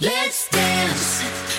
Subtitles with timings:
[0.00, 1.57] Let's dance.